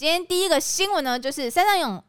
[0.00, 2.02] 今天第一个新闻呢，就是山上勇。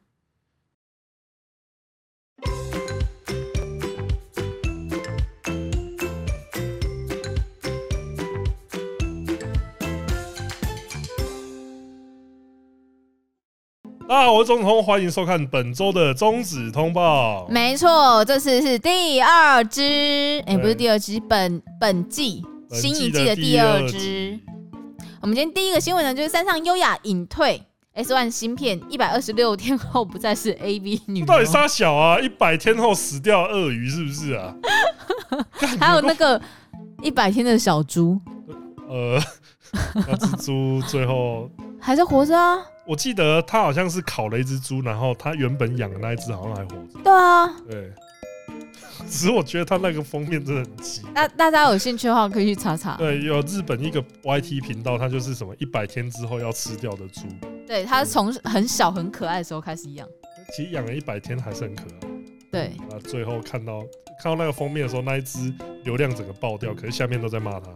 [14.07, 17.45] 大家好，我是中子通，欢迎收看本周的中子通报。
[17.49, 19.81] 没错，这次是第二支，
[20.45, 24.39] 哎、欸，不是第二支，本本季新一季的第二支。
[25.19, 27.61] 我们今天第一个新闻呢，就是山上优雅隐退
[27.93, 31.25] ，S One 芯片一百二十六天后不再是 AV 女。
[31.25, 32.19] 到底杀小啊？
[32.19, 34.55] 一百天后死掉鳄鱼是不是啊？
[35.79, 36.41] 还有那个
[37.01, 38.19] 一百天的小猪，
[38.87, 39.19] 呃，
[40.07, 41.49] 那只猪最后
[41.79, 42.57] 还是活着啊？
[42.85, 46.99] 我记得他好像是烤了一只猪，然后他原本养的那一只好像还活着。
[47.03, 47.91] 对啊，对。
[49.09, 51.01] 只是我觉得他那个封面真的很奇。
[51.13, 52.95] 那大家有兴趣的话，可以去查查。
[52.97, 57.21] 对，有日本一个 YT 频道，它就是什么一百天之后要吃掉的猪。
[57.71, 60.05] 对，它从很小很可爱的时候开始养。
[60.53, 62.07] 其实养了一百天还是很可爱。
[62.51, 62.61] 对。
[62.89, 63.79] 啊，最后看到
[64.21, 65.39] 看到那个封面的时候，那一只
[65.85, 67.69] 流量整个爆掉，可是下面都在骂他。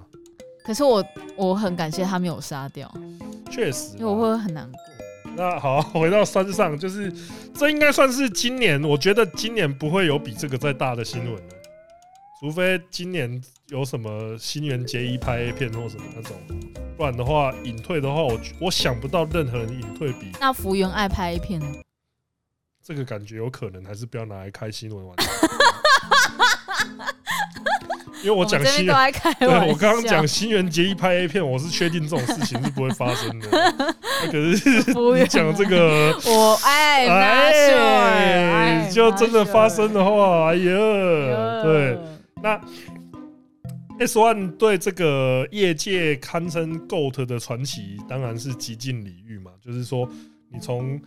[0.66, 1.01] 可是我
[1.38, 2.93] 我很感谢他没有杀掉。
[3.49, 3.95] 确实。
[3.97, 4.79] 因为我会很难过。
[5.38, 7.09] 那好，回到山上，就是
[7.53, 11.55] 这应该算是今年，我觉得今年不会有比这个再大的新闻了，
[12.41, 16.35] 除非今年有什么新垣结衣拍 A 片或什么那种，
[16.97, 21.67] 不然的话隐退的话，我我想不到任何人隐退比那福原爱拍 A 片呢？
[22.83, 25.16] 这个感觉有可能还是不要拿来开新闻玩。
[28.23, 33.49] 因为我讲新垣，对我刚刚讲新垣结衣拍 A 片，我是确定这种事情是不会发生的。
[34.25, 41.99] 可是你讲这个，我爱哎，就真的发生的话，哎呀，对，
[42.41, 42.59] 那
[43.97, 49.51] S One 对这个业界堪称 GOAT 的传奇，当然是极尽礼遇嘛。
[49.61, 50.07] 就是说，
[50.51, 50.99] 你从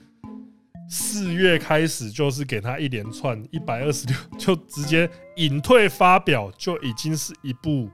[0.89, 7.91] 四月开始就是给他一连串一百二十六， 就直接隐退发表，就已经是一部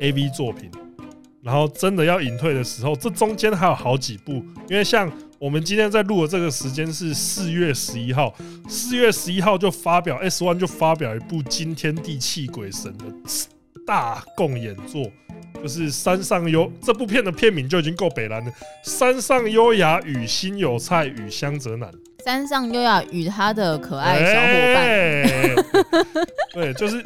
[0.00, 0.68] AV 作品。
[1.40, 4.32] 然后真的要隐退的时候，这中间还有好几部，
[4.68, 8.34] 因为像我们今天在录的这个时间是四月十一号，
[8.68, 13.04] 四月十一号就发表 S One 就发表一部惊天地泣鬼神的
[13.88, 15.10] 大共演作。
[15.60, 18.52] 就是山上优这部片的片名就已经够北蓝了。
[18.84, 21.90] 山上优雅与新有菜与香泽南。
[22.24, 24.84] 山上优雅与他的可爱小伙伴。
[24.84, 25.54] 欸、
[26.52, 27.04] 对，就是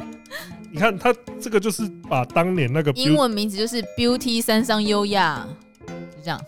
[0.71, 1.11] 你看他
[1.41, 5.47] 这个就是把当年那个 英文名字就是 Beauty 山上优雅，
[5.87, 6.39] 就这样。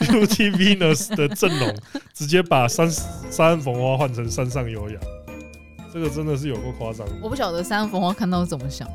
[0.00, 1.72] Beauty Venus 的阵容
[2.12, 2.90] 直接把山
[3.30, 4.96] 山逢花换成山上优雅，
[5.92, 7.06] 这个真的是有够夸张。
[7.22, 8.88] 我不晓得山上凤花看到怎么想。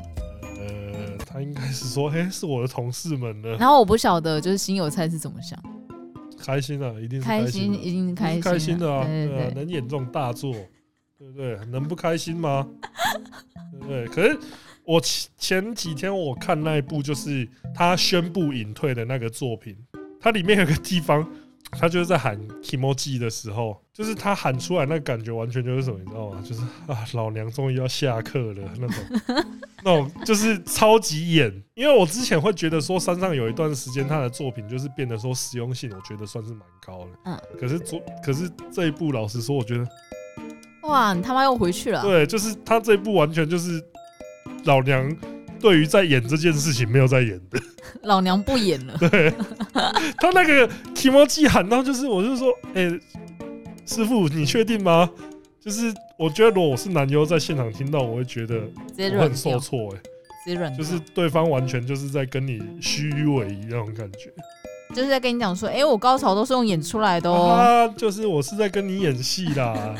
[1.32, 5.56] 他应该是说：“嘿，是我的同事们的。”然后我不晓得，就是新有菜是怎么想？
[6.36, 9.04] 开心啊，一定是开心，一定开心，开心的啊！
[9.04, 10.52] 对啊，能演这种大作，
[11.18, 11.56] 对不对？
[11.66, 12.66] 能不开心吗？
[13.70, 14.06] 对不对？
[14.06, 14.38] 可是
[14.84, 19.76] 我前前几天我看那一部，就是他宣布隐退的那个作品，
[20.18, 21.28] 它里面有个地方。
[21.72, 26.42] 他就是在喊 Kimoji 的时候，就是他喊出来那个感觉，完全就是什么，你知道吗？
[26.44, 29.44] 就是啊，老娘终于要下课了那种，
[29.84, 31.50] 那种就是超级演。
[31.74, 37.10] 因为我之前会觉得说，山上有一段时间他的作品就是变得说实用性，我觉得算是蛮高的。
[37.24, 37.40] 嗯。
[37.58, 39.86] 可是昨，可是这一部，老实说，我觉得，
[40.82, 42.02] 哇，你他妈又回去了。
[42.02, 43.82] 对，就是他这一部完全就是
[44.64, 45.16] 老娘。
[45.60, 47.60] 对于在演这件事情没有在演的，
[48.02, 48.96] 老娘不演了。
[48.98, 49.32] 对，
[50.18, 53.00] 他那个 Kimoji 喊到就是，我就说，哎、欸，
[53.86, 55.08] 师傅，你确定吗？
[55.60, 58.62] 就是我觉得如果我是男优在现场听到，我会觉得
[59.14, 59.94] 我很受挫，
[60.46, 64.32] 哎，就是对方完全就是在跟你虚伪那种感觉，
[64.94, 69.94] 就是在跟你讲说，哎、欸，我高潮都是用演出来的哦，啊、就是我是在跟你演戏啦。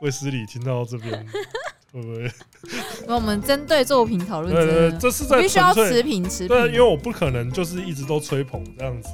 [0.00, 1.12] 卫斯理听到这边。
[1.92, 2.30] 会不会？
[3.06, 6.48] 那我们针对作品讨论，对对，这是在必须要持平持平。
[6.48, 9.08] 对，因为我不可能就是一直都吹捧这样子。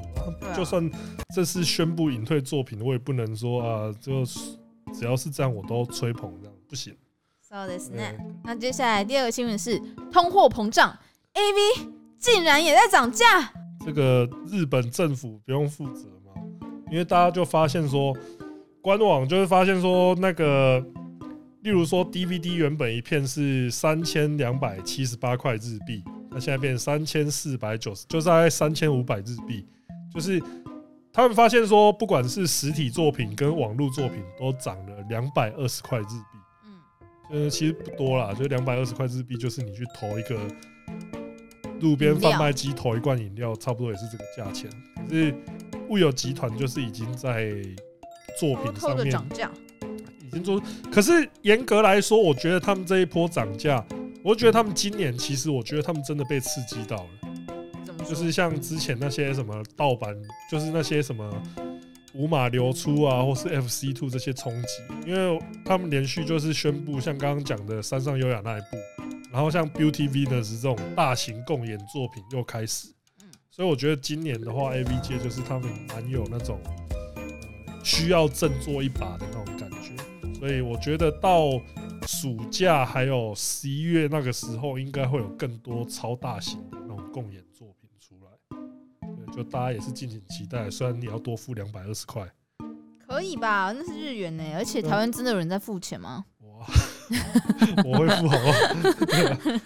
[0.54, 0.90] 就算
[1.34, 6.94] 这次宣布隐退作品，我也不能说啊，就只要是这样我都吹捧这样，不行。
[7.40, 9.80] So this next，那接下来第二个新闻是
[10.12, 10.96] 通货膨胀
[11.34, 13.52] ，AV 竟然也在涨价。
[13.84, 16.32] 这个日本政府不用负责吗？
[16.90, 18.14] 因为大家就发现说，
[18.82, 20.84] 官网就会发现说那个。
[21.66, 29.66] 例如说，DVD 原本一片是三千两百七十八块日币，那现在变三千四百九十，就是大概三千五百日币。
[30.14, 30.40] 就是
[31.12, 36.38] 他们发现说，不管是实体作品跟网络作品，都涨了两百二十块日币。
[37.32, 40.38] 嗯，呃，其实不多啦，就两百二十块日币，就是你去投一个
[41.80, 44.70] 路边贩卖机投一罐饮料，差不多也是这个价钱。
[44.94, 45.34] 可是
[45.88, 47.50] 物有集团就是已经在
[48.38, 49.50] 作品上面涨价，
[50.90, 53.84] 可是严格来说，我觉得他们这一波涨价，
[54.22, 58.04] 我觉得他们今年其实我觉得他们真的被刺激到了。
[58.08, 60.14] 就是像之前那些什么盗版，
[60.50, 61.28] 就是那些什么
[62.14, 68.76] 五马流出啊，或是 FC Two 这些冲击，因为他们连续就是宣布，像刚刚讲的山上优雅那一部，
[69.32, 72.86] 然后像 Beauty Venus 这种大型共演作品又开始，
[73.50, 76.60] 所以我觉得今年的话，AV 界就是他们蛮有那种
[77.82, 79.26] 需要振作一把的
[80.46, 81.60] 所以我觉得到
[82.06, 88.30] 暑假还有十一月那个时候，应该会有更多超大型的那种共演作品出来。
[89.34, 92.24] 就大家也是敬请期待，虽然你要多付两百二十块，
[93.08, 93.72] 可以吧？
[93.72, 96.24] 那是日元呢，而且台湾真的有人在付钱吗？
[96.42, 96.64] 哇，
[97.84, 99.60] 我会付好不好？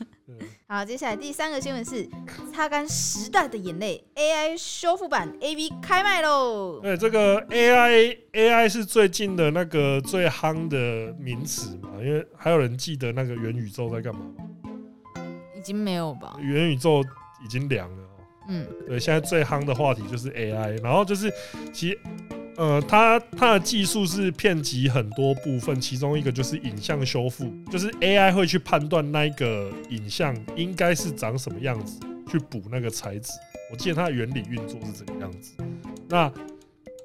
[0.73, 2.09] 好，接下来第三个新闻是
[2.55, 6.79] 擦干时代的眼泪，AI 修复版 AV 开卖喽！
[6.81, 11.89] 对，这个 AI AI 是最近的那个最夯的名词嘛？
[12.01, 14.21] 因为还有人记得那个元宇宙在干嘛？
[15.59, 16.37] 已经没有吧？
[16.41, 17.03] 元宇宙
[17.45, 18.05] 已经凉了。
[18.47, 21.33] 嗯，对，现在最夯的话题就是 AI，然后就是
[21.73, 22.01] 其实，
[22.61, 31.99] 呃，它它的技术是遍及很多部分，其中一个就是影像修复，就是 AI 会去判断那个影像应该是长什么样子，
[32.31, 33.33] 去补那个材质。
[33.73, 35.55] 我记得它的原理运作是怎样子。
[36.07, 36.31] 那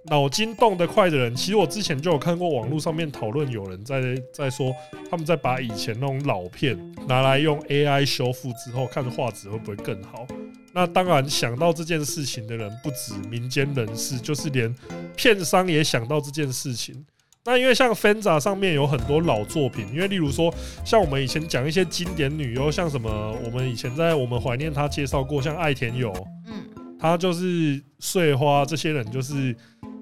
[0.08, 4.02] 脑筋动得快的人，其实我之前就有看过网络上面讨论，有人在
[4.34, 4.76] 在说，
[5.10, 10.28] 他们在把以前那种老片拿来用 AI 修复之后，看画质会不会更好。
[10.76, 14.76] 那当然，想到这件事情的人不止民间人士，就是连
[15.16, 17.06] 片商也想到这件事情。
[17.46, 23.10] 那因为像 Fenza 上面有很多老作品，因为例如说，像我们以前讲一些经典女优，像什么，
[23.46, 26.12] 我们以前在我们怀念她介绍过，像爱田友，
[26.48, 26.56] 嗯，
[27.00, 29.56] 她就是碎花这些人，就是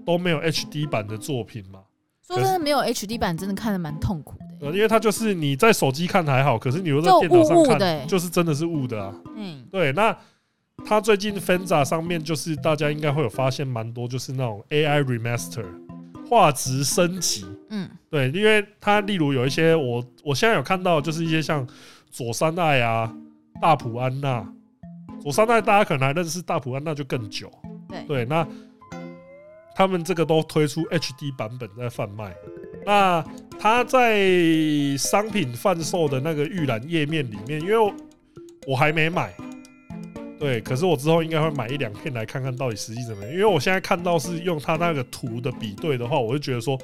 [0.04, 1.82] 都没有 HD 版的作品嘛。
[2.26, 4.46] 说真的，没有 HD 版真的看得蛮痛苦的。
[4.68, 9.14] 呃，因为它就是你在手机看还好，可是你如果在电脑上看，就是真的是雾的啊。
[9.36, 10.18] 嗯，对，那。
[10.86, 15.66] 他最近 Fenza 上面就是大家应该会有发现蛮多，就是那种 AI remaster
[16.28, 17.46] 画质升级。
[17.70, 21.66] 嗯，对，因为它例如有一些我我现在有看到，就是一些像
[22.10, 23.14] 佐山爱啊、
[23.62, 24.46] 大普安娜。
[25.22, 27.50] 佐山爱大家可能还认识，大普安娜就更久。
[27.88, 28.46] 对对，那
[29.76, 32.36] 他们这个都推出 HD 版本在贩卖。
[32.86, 33.24] 那
[33.58, 34.28] 它在
[34.98, 37.94] 商品贩售的那个预览页面里面，因为我，
[38.68, 39.34] 我还没买。
[40.44, 46.78] 对，可是我之后应该会买一两片来看看到底实际怎么样，因为我现在看到是用它那个图的比对的话，我就觉得说，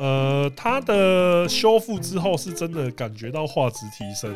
[0.00, 4.34] 呃，它的修复之后是真的感觉到画质提升，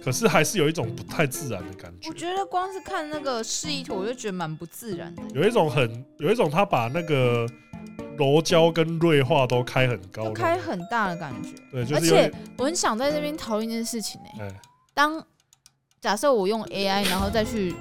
[0.00, 2.08] 可是还是有一种不太自然的感觉。
[2.08, 5.22] 我觉得光是看那个示意图，我就觉得蛮不自然的。
[5.34, 7.44] 有一种很，有一种他把那个
[8.16, 11.50] 柔焦跟锐化都开很高，开很大的感觉。
[11.72, 14.48] 对，就是、而且我很想在这边讨论一件事情呢、欸。
[14.48, 14.54] 欸、
[14.94, 15.26] 当
[16.02, 17.72] 假设我用 AI，然后再去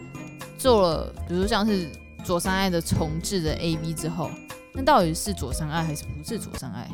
[0.55, 1.89] 做了，比如像是
[2.23, 4.29] 左三爱的重制的 AV 之后，
[4.75, 6.87] 那到底是左三爱还是不是左三爱？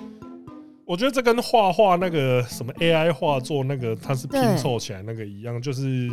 [0.86, 6.10] 我觉得这跟画画那个什么 AI 画作那个它是拼凑起来那个一样，就是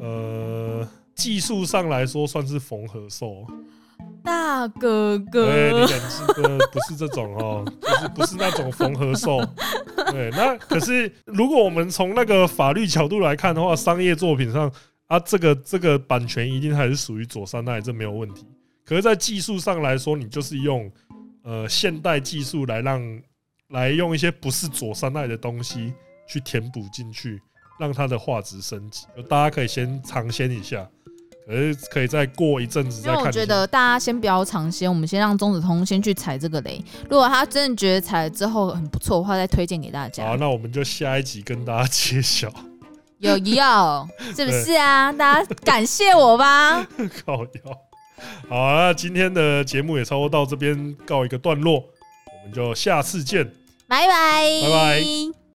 [0.00, 0.84] 呃
[1.14, 3.46] 技术上来说算是缝合兽。
[4.24, 9.38] 大哥哥，对，你讲是哥不是这种哦，就是不是那种缝合兽。
[10.10, 14.72] 对，那可是如果我们从那个法律角度来看的话，商业作品上
[15.06, 18.46] 啊，这个这个版权一定还是属于佐山爱，这没有问题。
[18.84, 20.90] 可是，在技术上来说，你就是用
[21.42, 23.22] 呃现代技术来让
[23.68, 25.92] 来用一些不是佐山爱的东西
[26.26, 27.40] 去填补进去，
[27.78, 29.06] 让它的画质升级。
[29.28, 30.88] 大家可以先尝鲜一下。
[31.48, 33.14] 可是可以再过一阵子再看。
[33.14, 36.84] 因为我觉得大家先不要尝鲜，我们先让钟子通先去踩这个雷。
[37.08, 40.26] 如果他真的觉得踩了之后很不错的话，再推荐给大家。
[40.26, 42.52] 好，那我们就下一集跟大家揭晓。
[43.20, 45.10] 有要是不是啊？
[45.10, 46.86] 大家感谢我吧。
[47.24, 47.78] 靠腰。
[48.48, 53.44] 好啊，那今天的节目也差不多到这边告一个段落，我们就下次见。
[53.88, 54.42] 拜拜。
[54.62, 55.37] 拜拜。